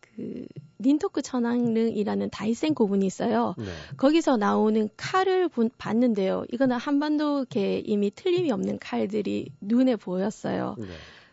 [0.00, 0.46] 그
[0.80, 3.54] 닌토크 천왕릉이라는 다이센 고분이 있어요.
[3.58, 3.64] 네.
[3.98, 6.44] 거기서 나오는 칼을 본, 봤는데요.
[6.50, 10.76] 이거는 한반도계 이미 틀림이 없는 칼들이 눈에 보였어요.
[10.78, 10.86] 네.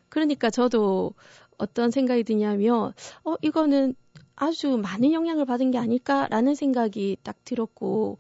[0.10, 1.14] 그러니까 저도
[1.58, 2.92] 어떤 생각이 드냐면,
[3.24, 3.96] 어, 이거는
[4.36, 8.18] 아주 많은 영향을 받은 게 아닐까라는 생각이 딱 들었고,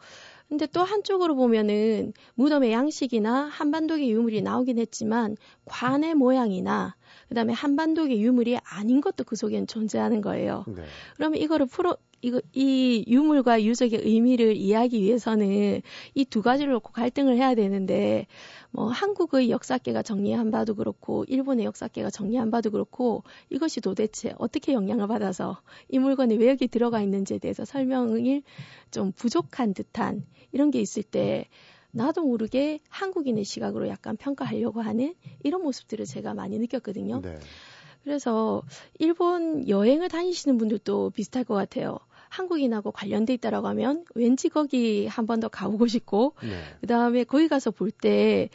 [0.49, 6.95] 근데 또 한쪽으로 보면은 무덤의 양식이나 한반도계 유물이 나오긴 했지만 관의 모양이나
[7.29, 10.63] 그다음에 한반도계 유물이 아닌 것도 그 속에는 존재하는 거예요.
[10.67, 10.83] 네.
[11.15, 15.81] 그러면 이거를 풀어 이거 이 유물과 유적의 의미를 이해하기 위해서는
[16.15, 18.27] 이 두 가지를 놓고 갈등을 해야 되는데
[18.71, 25.07] 뭐 한국의 역사계가 정리한 바도 그렇고 일본의 역사계가 정리한 바도 그렇고 이것이 도대체 어떻게 영향을
[25.07, 28.43] 받아서 이 물건이 왜 여기 들어가 있는지에 대해서 설명을
[28.91, 31.47] 좀 부족한 듯한 이런 게 있을 때
[31.97, 37.21] 나도 모르게 한국인의 시각으로 약간 평가하려고 하는 이런 모습들을 제가 많이 느꼈거든요.
[37.21, 37.39] 네.
[38.03, 38.61] 그래서
[38.99, 41.99] 일본 여행을 다니시는 분들도 비슷할 것 같아요.
[42.29, 46.49] 한국인하고 관련돼 있다라고 하면 왠지 거기 한 번 더 가보고 싶고 네.
[46.81, 48.49] 그다음에 거기 가서 볼 때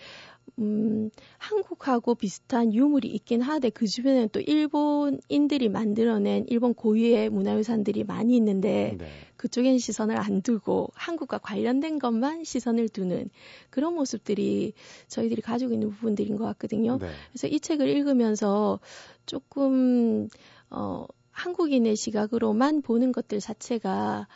[0.59, 8.37] 음, 한국하고 비슷한 유물이 있긴 하되 그 주변에는 또 일본인들이 만들어낸 일본 고유의 문화유산들이 많이
[8.37, 9.09] 있는데 네.
[9.37, 13.31] 그쪽엔 시선을 안 두고 한국과 관련된 것만 시선을 두는
[13.71, 14.75] 그런 모습들이
[15.09, 16.99] 저희들이 가지고 있는 부분들인 것 같거든요.
[16.99, 17.11] 네.
[17.31, 18.79] 그래서 이 책을 읽으면서
[19.25, 20.29] 조금
[20.69, 24.29] 어, 한국인의 시각으로만 보는 것들 자체가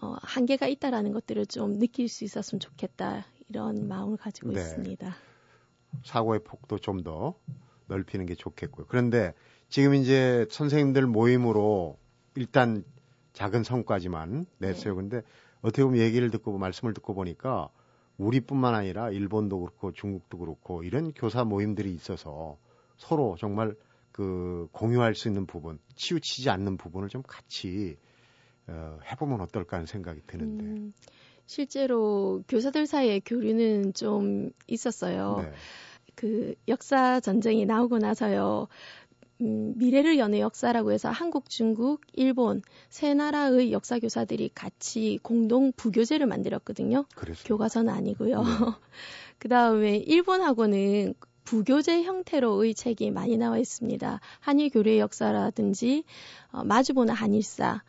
[0.00, 4.60] 어, 한계가 있다라는 것들을 좀 느낄 수 있었으면 좋겠다 이런 마음을 가지고 네.
[4.60, 5.16] 있습니다.
[6.04, 7.34] 사고의 폭도 좀 더
[7.92, 8.86] 넓히는 게 좋겠고요.
[8.88, 9.34] 그런데
[9.68, 11.98] 지금 이제 선생님들 모임으로
[12.34, 12.84] 일단
[13.32, 14.94] 작은 성과지만 냈어요.
[14.94, 15.00] 네.
[15.00, 15.22] 근데
[15.60, 17.68] 어떻게 보면 얘기를 듣고 말씀을 듣고 보니까
[18.18, 22.58] 우리뿐만 아니라 일본도 그렇고 중국도 그렇고 이런 교사 모임들이 있어서
[22.96, 23.74] 서로 정말
[24.12, 27.96] 그 공유할 수 있는 부분, 치우치지 않는 부분을 좀 같이
[28.66, 30.64] 어, 해보면 어떨까 하는 생각이 드는데.
[30.64, 30.92] 음,
[31.52, 35.42] 실제로 교사들 사이에 교류는 좀 있었어요.
[35.42, 35.52] 네.
[36.14, 38.68] 그 역사 전쟁이 나오고 나서요.
[39.42, 46.26] 음, 미래를 여는 역사라고 해서 한국, 중국, 일본 세 나라의 역사 교사들이 같이 공동 부교재를
[46.26, 47.04] 만들었거든요.
[47.14, 47.48] 그랬습니다.
[47.48, 48.42] 교과서는 아니고요.
[48.42, 48.48] 네.
[49.38, 51.12] 그 다음에 일본하고는
[51.44, 54.20] 부교재 형태로의 책이 많이 나와 있습니다.
[54.40, 56.04] 한일 교류의 역사라든지
[56.50, 57.82] 어, 마주보는 한일사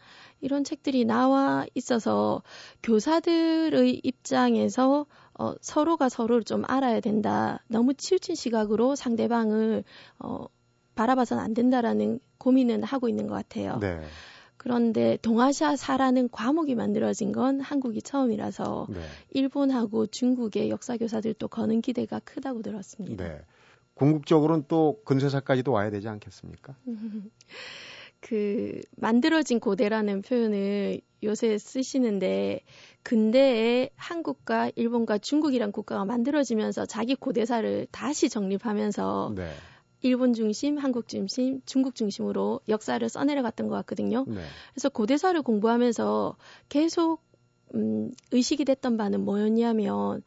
[0.43, 2.43] 이런 책들이 나와 있어서
[2.83, 7.63] 교사들의 입장에서 어, 서로가 서로를 좀 알아야 된다.
[7.67, 9.83] 너무 치우친 시각으로 상대방을
[10.19, 10.45] 어,
[10.95, 13.77] 바라봐서는 안 된다라는 고민은 하고 있는 것 같아요.
[13.79, 14.01] 네.
[14.57, 18.99] 그런데 동아시아 사라는 과목이 만들어진 건 한국이 처음이라서 네.
[19.31, 23.23] 일본하고 중국의 역사 교사들도 거는 기대가 크다고 들었습니다.
[23.23, 23.41] 네.
[23.95, 26.75] 궁극적으로는 또 근세사까지도 와야 되지 않겠습니까?
[28.23, 32.61] 그 만들어진 고대라는 표현을 요새 쓰시는데
[33.03, 39.51] 근대에 한국과 일본과 중국이란 국가가 만들어지면서 자기 고대사를 다시 정립하면서 네.
[40.01, 44.25] 일본 중심, 한국 중심, 중국 중심으로 역사를 써내려갔던 것 같거든요.
[44.27, 44.41] 네.
[44.73, 46.37] 그래서 고대사를 공부하면서
[46.69, 47.21] 계속
[47.75, 50.23] 음, 의식이 됐던 바는 뭐였냐면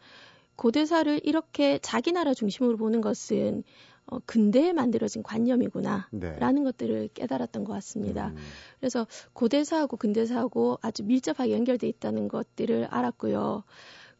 [0.56, 3.64] 고대사를 이렇게 자기 나라 중심으로 보는 것은
[4.07, 6.09] 어, 근대에 만들어진 관념이구나.
[6.12, 6.38] 네.
[6.38, 8.29] 라는 것들을 깨달았던 것 같습니다.
[8.29, 8.37] 음,
[8.79, 13.64] 그래서 고대사하고 근대사하고 아주 밀접하게 연결돼 있다는 것들을 알았고요.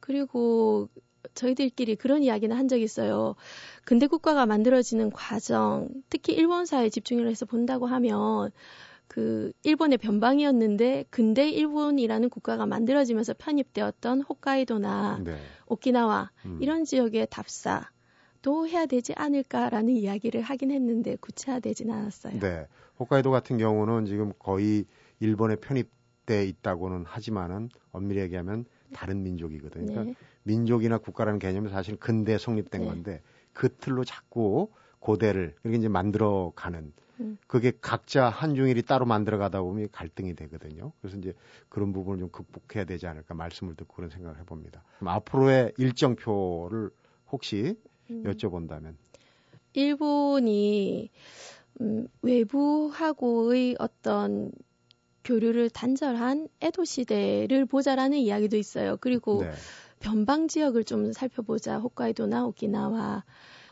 [0.01, 0.89] 그리고
[1.35, 3.37] 저희들끼리 그런 이야기는 한 적이 있어요.
[3.85, 8.51] 근대 국가가 만들어지는 과정, 특히 일본사에 집중을 해서 본다고 하면
[9.09, 15.37] 그 일본의 변방이었는데 근대 일본이라는 국가가 만들어지면서 편입되었던 홋카이도나 네.
[15.67, 16.59] 오키나와 음.
[16.61, 17.89] 이런 지역의 답사
[18.47, 22.39] 도 해야 되지 않을까라는 이야기를 하긴 했는데 구체화되지는 않았어요.
[22.39, 22.69] 네.
[23.01, 24.85] 홋카이도 같은 경우는 지금 거의
[25.19, 29.87] 일본에 편입돼 있다고는 하지만은 엄밀히 얘기하면 다른 민족이거든요.
[29.87, 30.15] 그러니까 네.
[30.45, 32.87] 민족이나 국가라는 개념이 사실 근대 성립된 네.
[32.87, 37.39] 건데 그 틀로 자꾸 고대를 이렇게 이제 만들어 가는 음.
[37.49, 40.93] 그게 각자 한중일이 따로 만들어 가다 보면 갈등이 되거든요.
[41.01, 41.35] 그래서 이제
[41.69, 44.85] 그런 부분을 좀 극복해야 되지 않을까 말씀을 듣고 그런 생각을 해봅니다.
[45.01, 46.91] 앞으로의 일정표를
[47.33, 47.77] 혹시
[48.11, 48.23] 음.
[48.25, 48.95] 여쭤본다면
[49.75, 51.11] 일본이
[51.81, 54.51] 음, 외부하고의 어떤
[55.25, 58.97] 교류를 단절한 에도 시대를 보자라는 이야기도 있어요.
[59.01, 59.51] 그리고 네.
[60.01, 61.79] 변방 지역을 좀 살펴보자.
[61.79, 63.25] 홋카이도나 오키나와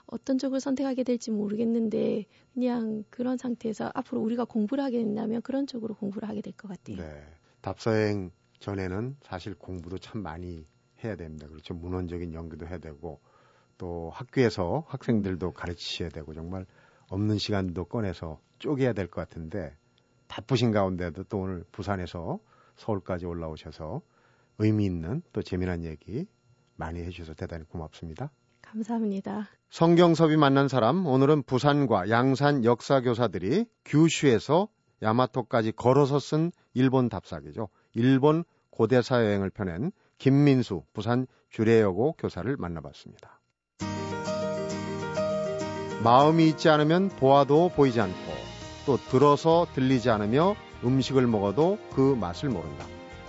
[0.07, 5.95] 어떤 쪽을 선택하게 될지 모르겠는데 그냥 그런 상태에서 앞으로 우리가 공부를 하게 된다면 그런 쪽으로
[5.95, 6.97] 공부를 하게 될 것 같아요.
[6.97, 7.23] 네.
[7.63, 10.67] 답사여행 전에는 사실 공부도 참 많이
[11.03, 11.49] 해야 됩니다.
[11.49, 11.73] 그렇죠.
[11.75, 13.21] 문헌적인 연구도 해야 되고
[13.79, 16.67] 또 학교에서 학생들도 가르치셔야 되고 정말
[17.09, 19.77] 없는 시간도 꺼내서 쪼개야 될 것 같은데
[20.29, 22.39] 바쁘신 가운데도 또 오늘 부산에서
[22.77, 24.01] 서울까지 올라오셔서
[24.59, 26.27] 의미 있는 또 재미난 얘기
[26.77, 28.31] 많이 해주셔서 대단히 고맙습니다.
[28.63, 29.49] 감사합니다.
[29.71, 34.69] 성경섭이 만난 사람 오늘은 부산과 양산 역사교사들이 규슈에서
[35.03, 37.69] 야마토까지 걸어서 쓴 일본 답사기죠.
[37.93, 43.41] 일본 고대사 여행을 펴낸 김민수 부산 주례여고 교사를 만나봤습니다.
[46.05, 48.33] 마음이 있지 않으면 보아도 보이지 않고
[48.85, 52.85] 또 들어서 들리지 않으며 음식을 먹어도 그 맛을 모른다.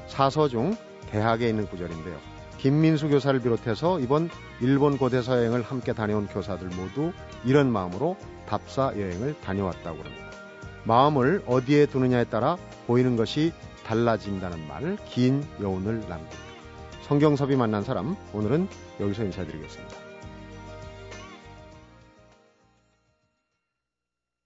[0.08, 0.76] 사서 중
[1.10, 2.18] 대학에 있는 구절인데요.
[2.58, 7.14] 김민수 교사를 비롯해서 이번 일본 고대사 여행을 함께 다녀온 교사들 모두
[7.46, 10.26] 이런 마음으로 답사 여행을 다녀왔다고 합니다.
[10.84, 12.58] 마음을 어디에 두느냐에 따라
[12.88, 13.54] 보이는 것이
[13.86, 16.38] 달라진다는 말, 긴 여운을 남깁니다.
[17.04, 18.68] 성경섭이 만난 사람, 오늘은
[19.00, 20.05] 여기서 인사드리겠습니다.